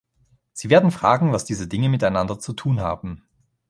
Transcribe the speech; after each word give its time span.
Sie 0.51 0.71
werden 0.71 0.89
fragen, 0.89 1.31
was 1.31 1.45
diese 1.45 1.67
Dinge 1.67 1.87
miteinander 1.87 2.39
zu 2.39 2.53
tun 2.53 2.79
haben. 2.79 3.21